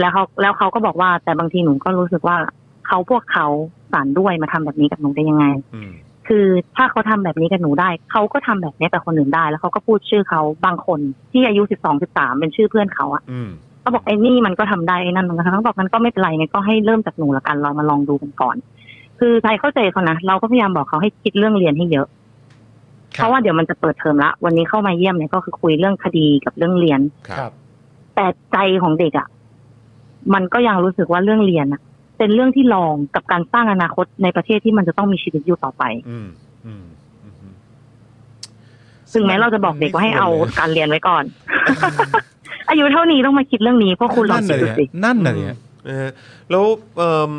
[0.00, 2.36] แล้วเขาแล้วเขาก็บอกว่า แต่บางทีหนูก็รู้สึกว่า
[2.86, 3.46] เขาพวกเขา
[3.92, 5.90] สารด้วยมาทำแบบนี้กับหนูได้ยังไงอืม
[6.28, 6.46] คือ
[6.76, 11.00] ถ้าเขาทำแบบนี้กับหนูได้เขาก็ทำแบบนี้กับคนอื่นได้ แล้วเขาก็พูดชื่อเขาบางคน
[11.32, 13.48] ที่อายุสิบสองสิบสามเป็นชื่อเพื่อนเขาอะอืม
[13.80, 18.56] เขาบอกไอ้นี่มันก็ทำได้ไอ้นั่นมันก็ทำเขาบอกมันก็ไม่เป็นไรไงก็ให้เริ่มจากหนูละกันเรามาลองดูกันก่อน
[19.18, 22.06] คือใจเข้าใจเขานะเราก็พยายามบอกเขาให้คิดเรื่องเรียนให้เยอะ
[23.16, 27.52] ครับเพราะว่าเดี๋ยวมันจะเปิดเทอมละวันนี้เข้ามาเยี่ยมเนี่ยก็คือคุยเรื่องคดีกับเรื่องเรียนครัครับบ
[28.14, 29.28] แต่ใจของเด็กอะ่ะ
[30.34, 31.80] มันก็ยังรู้สึกว่าเรื่องเรียนอะ
[32.18, 36.28] เป็นเรื่องที่รองกับการสร้างอนาคตในประเทศที่มันจะต้องมีชีวิตอยู่ต่อไป อืม
[36.66, 36.84] อืม
[37.24, 37.54] อืม
[39.12, 41.24] ซึ่งแม้เราจะบอกเด็กว่าให้เอาไม่ควรเลยการเรียนไว้ก่อน
[42.68, 45.56] อายุเท่านี้ต้องมาคิดเรื่องนี้เพราะคุณลอนั่งนคิดเลยดูฮะสินั่นเลยฮะ
[45.88, 46.10] นะฮะ
[46.50, 46.64] แล้ว
[46.96, 47.32] เอิ่ม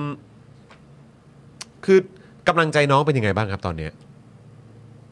[1.87, 1.99] คือ
[2.47, 3.91] กำลังใจน้องเป็นยังไงบ้างครับตอนเนี้ย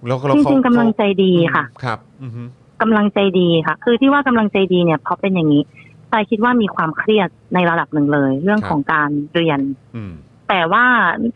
[0.07, 2.43] แล้วแล้วจเขาริงๆกำลังใจดีค่ะ ครับ อือฮึ
[2.81, 5.63] กำลังใจดีค่ะ คือที่ว่ากำลังใจดีเนี่ยเพราะเป็นอย่างนี้
[6.09, 9.59] ใจคิดว่ามีความเครียดในระดับหนึ่งเลย เรื่องของการเรียน
[9.95, 10.13] อืม
[10.49, 10.85] แต่ว่า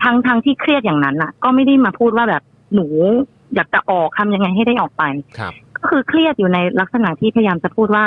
[0.04, 2.44] ทั้งทั้งที่เครียดอย่างนั้นน่ะ ก็ไม่ได้มาพูดว่าแบบ
[2.76, 2.86] หนู
[3.56, 5.04] อยากจะออกทำยังไงให้ได้ออกไป
[5.38, 8.06] ครับ ก็คือเครียดอยู่ในลักษณะที่พยายามจะพูดว่า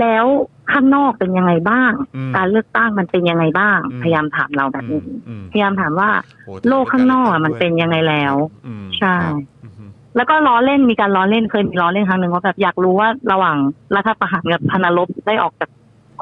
[0.00, 0.26] แล้ว
[0.72, 6.10] ข้างนอกเป็นยังไงบ้างอืมการเลือกตั้งมันเป็นยังไงบ้างอืมพยายามถามเราแบบอืนี้มอืมพยายามถามว่า
[6.44, 8.34] โอ้โลกข้างนอกอะมันเป็นยังไงแล้ว
[8.66, 9.84] อืมใช่ครับอือฮึ
[10.16, 13.56] แล้วก็ล้อเล่นมีการล้อเล่นเคยมีล้อเล่นครั้งหนึ่งว่าแบบอยากรู้ว่าระหว่าง
[13.96, 15.70] รัฐประหารกับพนรบได้ออกจาก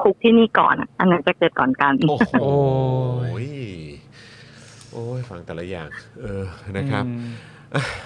[0.01, 3.47] คุกที่นี่ก่อนอะอันไหนจะเกิดก่อนกัน โอ้โหโอ้ย
[4.91, 5.89] โอ้ยฟังแต่ละอย่าง
[6.21, 6.43] เออ
[6.77, 7.54] นะครับอืมอะ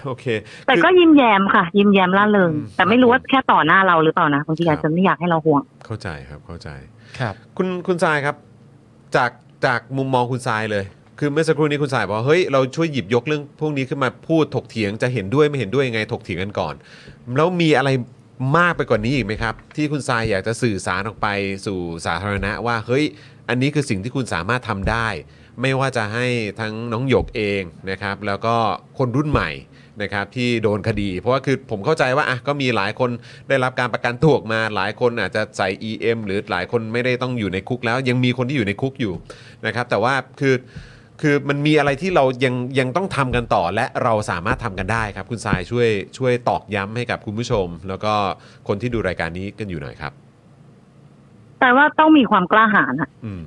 [0.06, 0.26] โอเค
[0.68, 6.70] แต่คือก็ยิ้มแย้มค่ะ ยิ้มแย้มร่าเริงอืมแต่ไม่รู้ว่าแค่ต่อหน้าเราหรือเปล่านะบางทีครับอาจจะไม่อยากให้เราห่วง เข้าใจครับเข้าใจ
[7.20, 8.36] ครับ คุณคุณทรายครับ
[9.16, 9.32] จาก
[9.66, 10.86] จากมุมมองคุณทรายเลย
[11.20, 16.74] คือเมื่อสักครู่นี้คุณทรายบอกว่าเฮ้ยเราช่วยหยิบยกเรื่องพวกนี้ขึ้นมาพูดถกเถียงจะเห็นด้วยไม่เห็นด้วยยังไงถกเถียงกันก่อน
[17.38, 17.90] แล้วมีอะไร
[18.58, 21.28] มากไปกว่านี้อีกไหมครับ ที่คุณทรายอยากจะสื่อสารออกไป
[21.66, 23.04] สู่สาธารณะว่าเฮ้ย
[23.50, 25.08] อันนี้คือสิ่งที่คุณสามารถทำได้
[25.62, 26.26] ไม่ว่าจะให้
[26.60, 28.56] ทั้งน้องหยกเองนะครับ แล้วก็
[28.98, 29.50] คนรุ่นใหม่
[30.02, 33.10] นะครับที่โดนคดี เพราะว่าคือผมเข้าใจว่าอะก็มีหลายคน
[33.50, 39.14] ได้รับการประกันตัวออกมาหลายคนอาจจะใส่ EM หรือหลายคนไม่ได้ต้องอยู่ในคุกแล้ว ยังมีคนที่อยู่ในคุกอยู่
[39.66, 40.56] นะครับ แต่ว่าคือ
[41.22, 48.14] คือมันมีอะไรที่เรายังยังต้องทำกันต่อและเราสามารถทำกันได้ครับ คุณทรายช่วยช่วยตอกย้ำให้กับคุณผู้ชม แล้วก็
[48.68, 50.14] คนที่ดูรายการนี้กันอยู่หน่อยครับ
[51.60, 53.44] แต่ว่าต้องมีความกล้าหาญอะอืม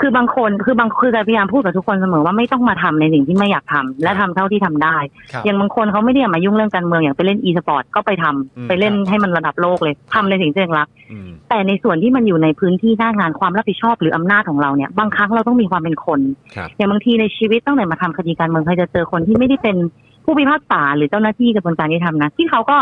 [0.00, 4.96] คือบางคนคือบางคือพยายามพูดกับทุกคนเสมอว่าไม่ต้องมาทำในสิ่งที่ไม่อยากทำและทำเท่าที่ทำได้
[5.32, 16.20] ครับอย่างบางคนเขาไม่ได้อยากมายุ่งเรื่องการเมืองอย่างไปเล่นอีสปอร์ตก็ไปทำอืมไปเล่นครับให้มันระดับโลกเลยทำในสิ่งที่ตัวเองรักอืมแต่ในส่วนที่มันอยู่ในพื้นที่หน้างานความรับผิดชอบหรืออำนาจของเราเนี่ยบางครั้งเราต้องมีความเป็นคน
[16.56, 19.76] ครับอย่างบางทีในชีวิตตั้งแต่มาทำคดีการเมืองเคยจะเจอคนที่ไม่ได้เป็น
[20.24, 22.76] ผู้พิพากษาหรือเจ้าหน้าที่กระบวนการยุติธรรมนะที่เขาก็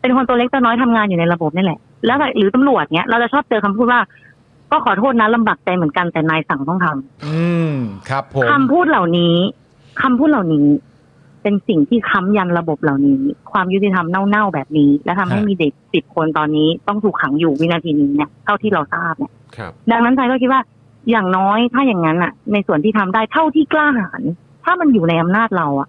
[0.00, 4.00] เป็นคนตัวเล็กตัวน้อยทำงานอยู่ในระบบนี่แหละแล้วหรือตำรวจเนี้ยเราจะชอบเจอคำพูดว่า
[4.70, 7.72] ก็ขอโทษนะลำบากใจเหมือนกันแต่นายสั่งต้องทำอืม
[8.08, 9.36] ครับผมคำพูดเหล่านี้
[10.02, 10.66] คำพูดเหล่านี้
[11.42, 13.20] เป็นสิ่งที่ค้ำยันระบบเหล่านี้
[13.52, 20.62] ความยุติธรรมเน่าๆแบบนี้ และทำให้มีเด็กสิบคนตอนนี้ต้องถูกขังอยู่วินาทีนี้เนี่ยเท่าที่เราทราบเนี่ย ครับ ดังนั้นใจก็คิดว่า
[21.10, 24.22] อย่างน้อยถ้าอย่างนั้นอะในส่วนที่ทำได้เท่าที่กล้าหาญ
[24.64, 25.88] ถ้ามันอยู่ในอำนาจเราอะ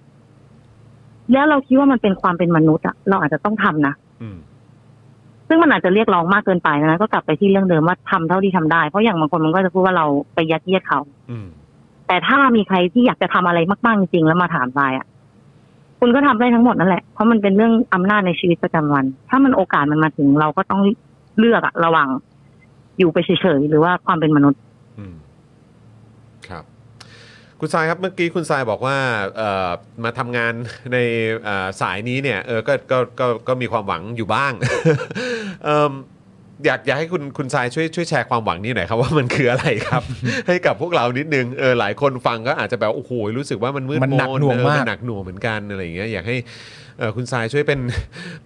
[1.34, 4.38] แล้วเราคิดว่ามันเป็นความเป็นมนุษย์อะเราอาจจะต้องทำนะ อืม
[5.50, 11.00] ซึ่งมันอาจจะเรียกร้องมากเกินไปนะก็กลับไปที่เรื่องเดิมว่าทำเท่าที่ทำได้ เพราะอย่างบางคนมันก็จะพูดว่าเราไปยัดเยียดเขา
[11.32, 11.48] อืม
[12.08, 15.08] แต่ถ้ามีใครที่อยากจะทำอะไรมากๆจริงๆแล้วมาถามทรายอะ
[16.00, 20.82] คุณก็ทำได้ทั้งหมดนั่นแหละเพราะมันเป็นเรื่องอำนาจในชีวิตประจำวัน ถ้ามันโอกาสมันมาถึงเราก็ต้อง
[21.40, 22.08] เลือกอะระหว่าง
[22.98, 24.69] อยู่ไปเฉยๆหรือว่าความเป็นมนุษย์อืมครับ
[27.60, 28.98] คุณทรายครับเมื่อกี้คุณทรายบอกว่า
[29.38, 29.70] เอ่อ
[30.04, 30.54] มาทำงาน
[30.94, 30.98] ใน
[31.44, 34.54] เอ่อสายนี้เนี่ยเออก็ก็ก็ก็มีความหวังอยู่บ้าง
[35.66, 35.92] เอิ่ม
[36.66, 40.04] อยากอยากให้คุณคุณทรายช่วยช่วยแชร์ความหวังนี้หน่อยครับว่ามันคืออะไรครับ
[40.48, 46.38] ให้กับพวกเรานิดนึงเออหลายคนฟังก็อาจจะแบบโอ้โหรู้สึกว่ามันมืดมันหนักมหน่วงเออมากนหนักหน่วงเหมือนกันอะไรอย่างเงี้ยอยากให้
[46.98, 47.80] เอ่อคุณทรายช่วยเป็น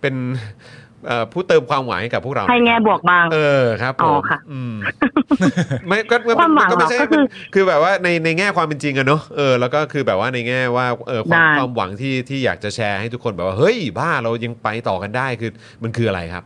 [0.02, 0.83] เป็นเอ่อ
[1.32, 4.74] ผู้เติมความหวังให้กับพวกเราให้แง่บวกบาง เออครับผอ๋อมค่ะอืม
[5.88, 15.52] ไม่ก็ก็ความหวังก็ไม่ใช่เหรอก็คือมันคือแบบว่าในในแง่ความเป็นจริงอะเนอะเออแล้วก็คือแบบว่าในแง่ว่าเออความได้ความหวังที่ที่อยากจะแชร์ให้ทุกคนแบบว่าเฮ้ยบ้าเรายังไปต่อกันได้คือ
[15.84, 16.44] มันคืออะไรครับ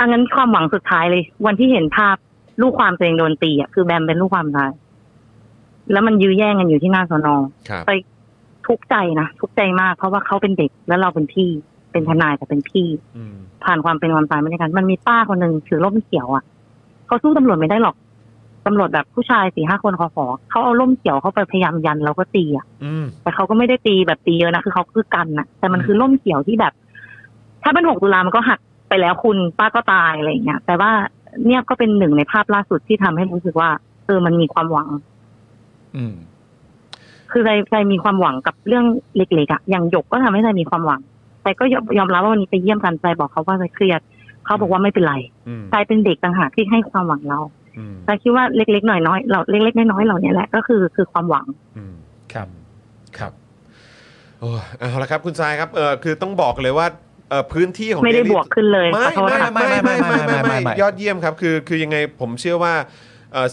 [0.00, 2.16] อันนั้นความหวังสุดท้ายเลย วันที่เห็นภาพ
[2.62, 4.70] ลูกความตัวเองโดนตีอะคือแบมเป็นลูกความตาย
[5.92, 7.34] แล้วมันยื้อแย่งกันอยู่ที่หน้าสนอ
[7.70, 7.92] ครับไป
[8.66, 11.50] ทุกข์ใจนะทุกข์ใจมากเพราะว่าเขาเป็นเด็กแล้วเราเป็นพี่
[11.96, 16.44] เป็นทนายแต่เป็นพี่อืมผ่านความเป็นความตายมาด้วยกัน มันมีป้าคนหนึ่งถือร่มเขียวอะ
[17.06, 17.96] เขาสู้ตำรวจไม่ได้หรอก
[18.66, 26.72] ตำรวจแบบผู้ชายสี่ห้าคนขอขอเขาเอาร่มเขียวเขาไปพยายามยันเราก็ตีอะอืมแต่เขาก็ไม่ได้ตีแบบตีเยอะนะคือเขาคือกันนะแต่มันคือร่มเขียวที่แบบ
[27.62, 30.90] ถ้าเป็นหกตุลามันก็หักไปแล้วคุณป้าก็ตายอะไรอย่างเงี้ยแต่ว่า
[31.46, 33.70] เนี่ยก็เป็นหนึ่งในภาพล่าสุดที่ทำให้รู้สึกว่า
[34.06, 34.88] เออมันมีความหวัง
[35.96, 36.14] อืม
[37.30, 38.84] คือใจใจมีความหวังกับเรื่อง
[39.16, 41.00] เล็กๆอะอย่างหยกก็ทำให้ใจมีความหวัง
[41.46, 44.00] แต่ก็ยอมยอมรับว่าวันนี้ไปเยี่ยมกันใจบอกเขาว่าใจเครียด
[44.44, 45.14] เขาบอกว่าไม่เป็นไร
[45.48, 47.38] อืมใจเป็นเด็กต่างหากที่ให้ความหวังเรา
[47.78, 51.94] อืมใจคิดว่าเล็กๆหน่อยๆเราเล็กๆน้อยๆเหล่านี้แหละก็คือคือความหวังอืม
[52.32, 52.48] ครับ
[53.18, 53.32] ครับ
[54.40, 56.86] โอ้ยเอาละครับคุณทรายครับเออคือต้องบอกเลยว่า
[57.30, 62.84] เออพื้นที่ของไม่ได้ Daily บวกขึ้นเลยไม่ขอโทษไม่ค่ะไม่ไม่ไม่ไม่ไม่ไม่ไม่ไม่ยอดเยี่ยมครับ คือคือยังไงผมเชื่อว่าเอ่อ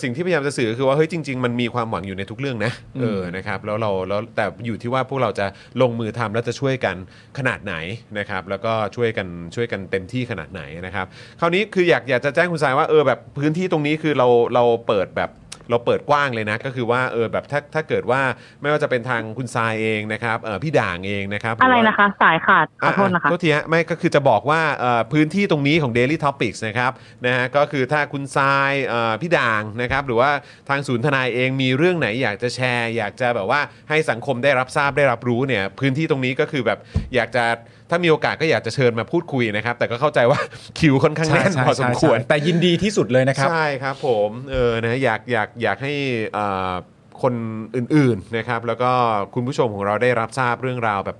[0.01, 5.45] สิ่งที่พยายามจะสื่อคือว่าเฮ้ยจริง ๆ มันมีความหวังอยู่ในทุกเรื่องนะเออนะครับแล้วเราแล้วแต่อยู่ที่ว่าพวกเราจะ
[5.81, 6.95] ลงมือทำแล้วจะช่วยกัน
[7.37, 7.75] ขนาดไหน
[8.19, 11.05] นะครับแล้วก็ช่วยกันช่วยกันเต็มที่ขนาดไหนนะครับ
[11.39, 15.29] คราวนี้คืออยากอยากจะแจ้งคุณทรายว่าเออแบบพื้นที่ตรงนี้คือเราเราเปิดแบบ
[15.69, 18.21] เราเปิดกว้างเลยนะ ก็คือว่าเออแบบถ้าถ้าเกิดว่า
[18.61, 26.91] ไม่ว่าจะเป็นทางคุณทรายเองนะครับเออพี่ด่างเองนะครับหอะไรว่านะคะ สายขาดขอโทษนะคะโทษทีฮะไม่ก็คือจะบอกว่าเอ่อพื้นที่ตรงนี้ของ Daily Topics นะครับ
[27.25, 30.31] นะฮะก็คือถ้าคุณทรายเอ่อพี่ด่างนะครับหรือว่า
[30.69, 36.79] ทางศูนย์ทนายเองมีเรื่องไหนอยากจะแชร์ อยากจะแบบว่าให้สังคมได้รับทราบได้รับรู้เนี่ยพื้นที่ตรงนี้ก็คือแบบ
[37.15, 37.45] อยากจะ
[37.93, 40.39] ถ้ามีโอกาสก็อยากจะเชิญมาพูดคุยนะครับ แต่ก็เข้าใจว่า
[40.79, 45.93] คิวค่อนข้างแน่นพอสมควร แต่ยินดีที่สุดเลยนะครับ ใช่ครับผมเออนะอยากอยากอยากให้
[46.37, 46.73] อ่า
[47.21, 47.33] คน
[47.75, 48.91] อื่นๆนะครับแล้วก็
[49.33, 51.17] คุณผู้ชมของเราได้รับทราบเรื่องราวแบบ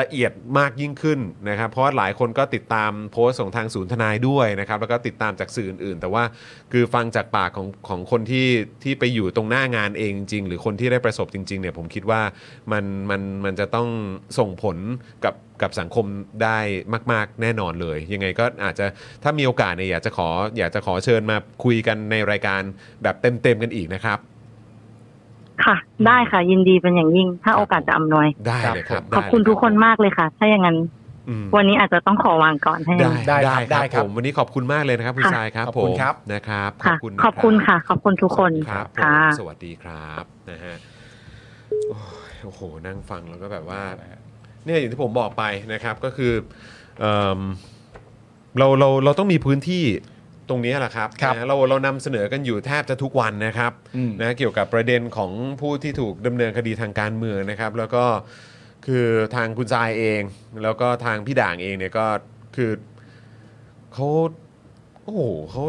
[0.00, 6.22] ละเอียดมากยิ่งขึ้นนะครับ เพราะหลายคนก็ติดตามโพสต์ของทางศูนย์ทนายด้วยนะครับแล้วก็ติดตามจากสื่ออื่นๆ แต่ว่า
[6.72, 8.48] คือฟังจากปากของของคนที่
[8.82, 12.22] ที่ไปอยู่ตรงหน้างานเองจริง หรือคนที่ได้ประสบจริงๆเนี่ยผมคิดว่า
[12.72, 13.88] มันมันมันจะต้อง
[14.38, 14.76] ส่งผล
[15.24, 16.06] กับกับสังคม
[16.42, 16.58] ได้
[17.12, 18.86] มาก ๆ แน่นอนเลย ยังไงก็อาจจะ
[19.22, 20.28] ถ้ามีโอกาสเนี่ยอยากจะขอ
[20.58, 22.62] อยากจะขอเชิญมาคุยกันในรายการ
[23.02, 24.20] แบบเต็มๆกันอีกนะครับ
[25.64, 30.76] ค่ะ ได้ค่ะ ยินดีเป็นอย่างยิ่ง ถ้าโอกาสจะอำนวย ได้เลยครับขอบคุณได้เลยทุกคนมากเลยค่ะ ถ้าอย่างนั้น
[31.28, 40.76] อืมวันนี้อาจจะต้องขอวางก่อนถ้าอย่างได้นั้นได้ได้ได้คครัรับบผมวันนี้ขอบคุณมากเลยนะครับคุณค่ะทรายครับขอบคุณผมครับนะครับขอบค่ะคุณขอบคุณนรัค่ะ ขอบคุณทุกคนครับผมค่ะสวัสดีครับนะฮะ
[41.88, 41.98] โอ้
[42.30, 43.82] ยโอ้โหนั่งฟังแล้วก็แบบว่า
[44.64, 46.32] เนี่ยอย่างที่ผมบอกไปนะครับก็คือ
[47.00, 47.40] เอิ่ม
[48.58, 49.84] เราเราเราต้องมีพื้นที่
[50.48, 58.04] ตรงนี้แหละครับครับนะเราเรานำเสนอกันอยู่แทบจะทุกวันนะครับอืมนะเกี่ยวกับประเด็นของผู้ที่ถูกดำเนินคดีทางการเมืองนะครับ แล้วก็
[58.86, 60.22] คือทางคุณทรายเอง
[60.62, 62.06] แล้วก็ทางพี่ด่างเองเนี่ยก็
[62.56, 62.70] คือ
[63.94, 64.08] เขา
[65.04, 65.64] โอ้โหเขา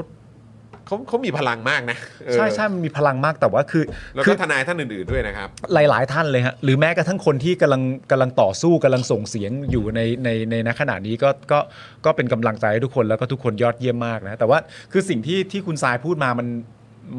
[0.87, 3.83] เขาเขามีพลังมากนะเออใช่ใช่มันมีพลังมากแต่ว่าคือ
[4.15, 11.59] แล้วคืก็อทนายท่านอื่นๆด้วยนะครับ หลาย ๆ ท่านเลยฮะหรือแม้กระทั่งคนที่กำลังกำลังต่อสู้กำลังส่งเสียงอยู่ในในในณขณะนี้ก็ก็
[12.05, 14.59] ก็เป็นกำลังใจให้ทุกคนแล้วก็ทุกคนยอดเยี่ยมมากนะแต่ว่า
[14.91, 16.47] คือสิ่งที่ที่คุณสายพูดมามัน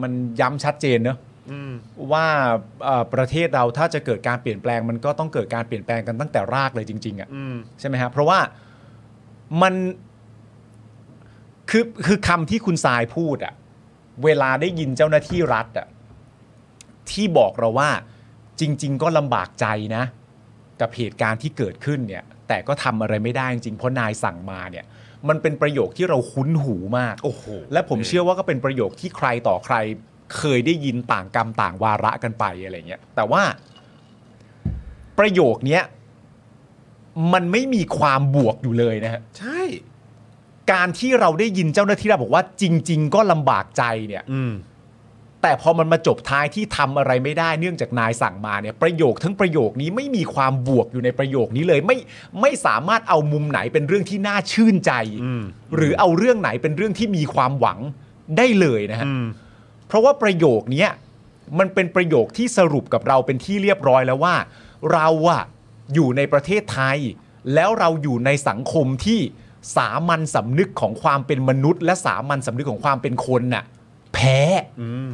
[0.03, 1.19] มันย้ำชัดเจนเนอะ
[1.51, 1.73] อืม
[2.13, 2.27] ว่า
[2.85, 8.39] เอ่อประเทศเราถ้าจะเกิดการเปลี่ยนแปลง มันก็ต้องเกิดการเปลี่ยนแปลงกันตั้งแต่รากเลยจริง ๆอะ่ะอืมใช่ไหมครับเพราะว่า
[9.63, 9.75] มัน
[11.71, 13.55] คือคือคำที่คุณทรายพูดอะ่ะ
[14.25, 15.87] เวลาได้ยินเจ้าหน้าที่รัฐอะ่ะ
[17.11, 17.91] ที่บอกเราว่า
[18.61, 20.05] จริง ๆ ก็ลำบากใจนะ
[20.81, 24.85] กับเหตุการณ์ที่เกิดขึ้นเนี่ย แต่ก็ทำอะไรไม่ได้จริงๆเพราะนายสั่งมาเนี่ย
[25.29, 29.77] มันเป็นประโยคที่เราคุ้นหูมาก โอ้โหและผมเชื่อว่าก็เป็นประโยคที่ใครต่อใคร
[30.37, 33.43] เคยได้ยินต่างกรรมต่างวาระกันไปอะไรเงี้ยแต่ว่า
[35.19, 35.83] ประโยคเนี้ย
[37.33, 39.63] มันไม่มีความบวกอยู่เลยนะฮะใช่
[40.73, 44.53] การที่เราได้ยินเจ้าหน้าที่เราบอกว่าจริง ๆ ก็ลำบากใจเนี่ย อืม
[45.43, 51.97] แต่พอมันมาจบท้ายที่ทำอะไรไม่ได้เนื่องจากนายสั่งมาเนี่ยประโยคทั้งประโยคนี้ไม่มีความบวกอยู่ในประโยคนี้เลยไม่
[52.41, 54.93] ไม่สามารถเอามุมไหนเป็นเรื่องที่น่าชื่นใจ
[55.25, 55.43] อืม
[55.77, 57.79] หรือเอาเรื่องไหนเป็นเรื่องที่มีความหวัง
[58.37, 59.25] ได้เลยนะฮะ อืม
[59.87, 60.91] เพราะว่าประโยคเนี้ย
[61.59, 64.35] มันเป็นประโยคที่สรุปกับเราเป็นที่เรียบร้อยแล้วว่า
[64.93, 65.43] เราอะ
[65.95, 66.99] อยู่ในประเทศไทย
[67.55, 69.21] แล้วเราอยู่ในสังคมที่
[69.77, 73.65] สามัญสำนึกของความเป็นมนุษย์ และสามัญสำนึกของความเป็นคนน่ะ
[74.15, 74.39] แพ้
[74.81, 75.11] อืม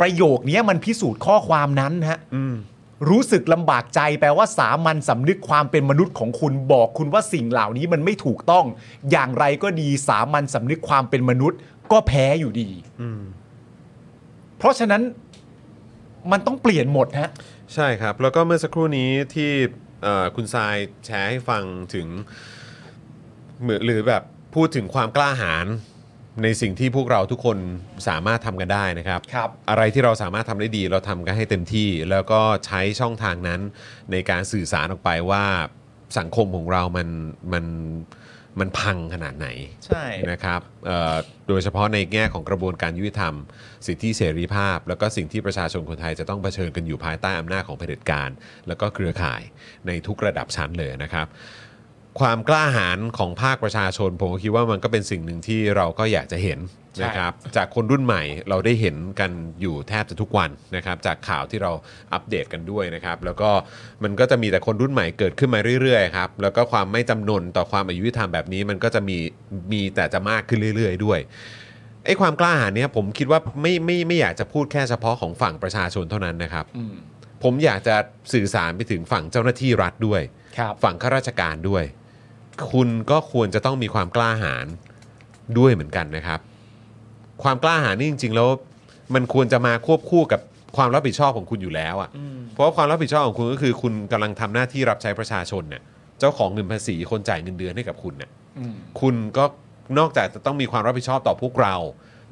[0.00, 2.56] ประโยคเนี้ยมันพิสูจน์ข้อความนั้นฮะอืม
[3.10, 8.64] รู้สึกลำบากใจแปลว่าสามัญสำนึกความเป็นมนุษย์ของคุณบอกคุณว่าสิ่งเหล่านี้มันไม่ถูกต้อง
[9.10, 11.58] อย่างไรก็ดีสามัญสำนึกความเป็นมนุษย์
[11.92, 12.68] ก็แพ้อยู่ดี
[13.00, 13.22] อืม
[14.58, 15.02] เพราะฉะนั้น
[16.30, 17.30] มันต้องเปลี่ยนหมดฮะ
[17.74, 19.50] ใช่ครับ แล้วก็เมื่อสักครู่นี้ที่
[20.02, 21.62] เอ่อคุณทรายแชร์ให้ฟัง
[21.94, 22.06] ถึง
[23.62, 24.22] เหมือนหรือแบบ
[24.54, 25.66] พูดถึงความกล้าหาญ
[26.42, 27.58] ในสิ่งที่พวกเราทุกคน
[28.08, 33.60] สามารถทำกันได้นะครับ ครับ อะไรที่เราสามารถทำได้ดีเราทำกันให้เต็มที่ แล้วก็ใช้ช่องทางนั้น
[34.12, 35.44] ในการสื่อสารออกไปว่า
[36.18, 37.08] สังคมของเรามัน
[37.52, 37.64] มัน
[38.60, 39.48] มันพังขนาดไหน
[39.86, 41.14] ใช่ นะครับเอ่อ
[41.48, 43.34] โดยเฉพาะในแง่ของกระบวนการยุติธรรม
[43.86, 48.30] สิทธิเสรีภาพ แล้วก็สิ่งที่ประชาชนคนไทยจะต้องเผชิญกันอยู่ภายใต้อำนาจของเผด็จการ
[48.68, 49.42] แล้วก็เครือข่าย
[49.86, 51.26] ในทุกระดับชั้นเลยนะครับ
[52.20, 56.60] ความกล้าหาญของภาคประชาชน ผมก็คิดว่ามันก็เป็นสิ่งหนึ่งที่เราก็อยากจะเห็น
[57.04, 61.72] นะครับจากคนรุ่นใหม่เราได้เห็นกันอยู่แทบจะทุกวันนะครับจากข่าวที่เรา
[62.12, 63.50] อัปเดตกันด้วยนะครับแล้วก็
[64.02, 69.18] มันก็จะมีแต่คนรุ่นใหม่เกิดขึ้นมาเรื่อยๆครับแล้วก็ความไม่จำนนต่อความอายุติธรรมแบบนี้ มันก็จะมี
[69.72, 71.18] มีแต่จะมากขึ้นเรื่อย ๆ ด้วย
[72.04, 76.94] ไอ้ความกล้าหาญเนี้ยผมคิดว่าไม่ไม่ไม่อยากจะพูดแค่เฉพาะของฝั่งประชาชนเท่านั้นนะครับอืม
[77.42, 77.96] ผมอยากจะ
[78.32, 80.22] สื่อสารไปถึงฝั่งเจ้าหน้าที่รัฐด้วย
[80.58, 81.84] ครับฝั่งข้าราชการด้วย
[82.72, 84.66] คุณก็ควรจะต้องมีความกล้าหาญ
[85.58, 86.40] ด้วยเหมือนกันนะครับ
[87.42, 88.48] ความกล้าหาญนี่จริง ๆ แล้ว
[89.14, 90.40] มันควรจะมาควบคู่กับ
[90.76, 92.10] ความรับผิดชอบของคุณอยู่แล้วอะ่ะ
[92.52, 95.82] เพราะว่าความรับผิดชอบของคุณก็คือ คุณกำลังทำหน้าที่รับใช้ประชาชนเนี่ย
[96.18, 99.44] เจ้าของเงินภาษีคนจ่ายเงินเดือนให้กับคุณเนี่ยอืมคุณก็
[99.98, 101.74] นอกจากจะต้องมีความรับผิดชอบต่อพวกเรา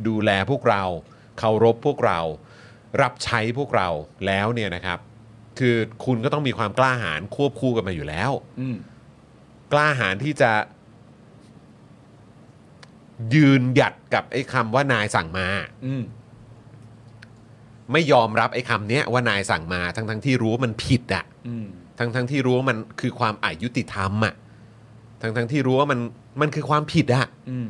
[0.09, 0.83] ดูแลพวกเรา
[1.39, 2.21] เคารพพวกเรา
[3.03, 3.89] รับใช้พวกเรา
[4.27, 4.99] แล้วเนี่ยนะครับ
[5.59, 8.96] คือคุณก็ต้องมีความกล้าหาญควบคู่กันมาอยู่แล้วอืมก
[9.77, 10.51] ล้าหาญที่จะ
[13.35, 15.47] ยืนหยัดกับไอ้คำว่านายสั่งมา
[15.87, 16.03] อืม
[17.93, 21.67] ไม่ยอมรับไอ้คำเนี้ยว่านายสั่งมา ทั้งทั้งๆที่รู้ว่ามันผิดอะอืม
[21.99, 24.35] ทั้งทั้งๆที่รู้ว่ามันคือความอยุติธรรมอะ
[25.23, 26.01] ทั้งทั้งๆที่รู้ว่ามัน
[26.41, 27.69] มันคือความผิดอะอืม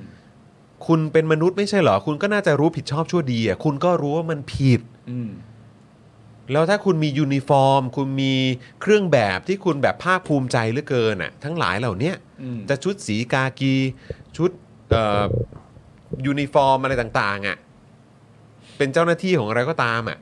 [0.87, 5.31] คุณเป็นมนุษย์ไม่ใช่เหรอ คุณก็น่าจะรู้ผิดชอบชั่วดีอะคุณก็รู้ว่ามันผิด อืม
[6.53, 8.35] แล้วถ้าคุณมียูนิฟอร์ม คุณมี
[8.81, 13.75] เครื่องแบบที่คุณแบบภาคภูมิใจเหลือเกินอะทั้งหลายเหล่าเนี้ยอืม จะชุดสีกากี
[14.37, 14.51] ชุด
[14.91, 15.25] เอ่อ
[16.27, 17.57] ยูนิฟอร์มอะไรต่างๆอะ
[18.77, 20.19] เป็นเจ้าหน้าที่ของอะไรก็ตามอะ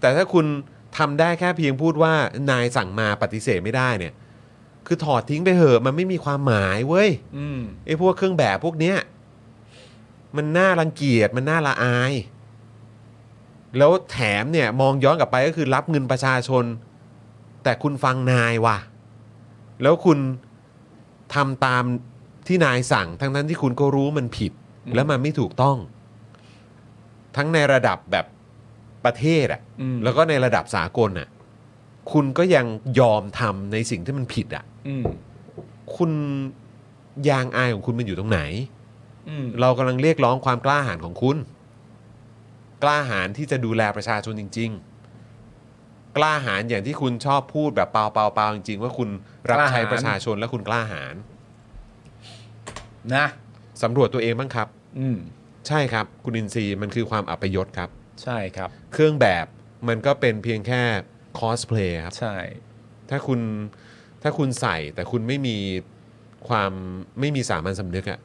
[0.00, 0.46] แต่ถ้าคุณ
[0.98, 2.12] ทำได้แค่เพียงพูดว่า
[2.50, 4.14] นายสั่งมาปฏิเสธไม่ได้เนี่ย
[4.86, 8.96] คือถอดทิ้งไปเหอะมันไม่มีความหมายเว้ย อืม ไอ้พวกเครื่องแบบพวกเนี้ย
[10.36, 12.12] มันน่ารังเกียจมันน่าละอาย
[13.76, 16.64] แล้วแถมเนี่ยมองย้อนกลับไปก็คือรับเงินประชาชน
[17.64, 18.78] แต่คุณฟังนายว่ะ
[19.82, 20.18] แล้วคุณ
[21.34, 21.84] ทำตาม
[22.46, 24.52] ที่นายสั่ง ทั้งนั้นที่คุณก็รู้มันผิด
[24.86, 25.76] อืมแล้วมันไม่ถูกต้อง
[27.36, 28.26] ทั้งในระดับแบบ
[29.04, 31.28] ประเทศอะอืม แล้วก็ในระดับสากลอะ
[32.12, 32.66] คุณก็ยัง
[33.00, 35.04] ยอมทำในสิ่งที่มันผิดอะอืม
[35.96, 36.10] คุณ
[37.28, 38.40] ยางอายของคุณมันอยู่ตรงไหน
[39.28, 41.36] อืมเรากำลังเรียกร้องความกล้าหาญของคุณ
[42.82, 44.70] กล้าหาญที่จะดูแลประชาชนจริง
[45.42, 49.08] ๆ กล้าหาญอย่างที่คุณชอบพูดแบบเปล่าเปล่าเปล่าจริง ๆ ว่าคุณ
[49.50, 51.14] รับใช้ประชาชนและคุณกล้าหาญ
[53.14, 53.26] นะ
[53.82, 55.18] สำรวจตัวเองบ้างครับ อืม
[55.68, 57.88] ใช่ครับ คุณอินทรีย์มันคือความอัปยศครับ
[58.22, 59.46] ใช่ครับ เครื่องแบบ
[59.88, 60.82] มันก็เป็นเพียงแค่
[61.38, 62.36] คอสเพลย์ครับ ใช่
[63.10, 63.40] ถ้าคุณ
[64.22, 65.56] ถ้าคุณใส่แต่คุณไม่มี
[66.48, 66.72] ความ
[67.20, 68.20] ไม่มีสามัญสำนึกอะ่ะ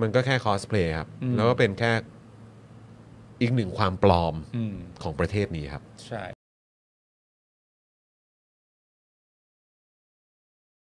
[0.00, 1.92] มันก็แค่คอสเพลย์ครับ แล้วก็เป็นแค่
[3.44, 6.22] อีกหนึ่งความปลอมอืมของประเทศนี้ครับ ใช่